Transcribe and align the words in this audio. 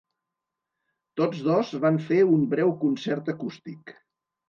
Tots 1.21 1.45
dos 1.49 1.75
van 1.85 2.01
fer 2.09 2.19
un 2.39 2.51
breu 2.57 2.75
concert 2.83 3.35
acústic. 3.39 3.99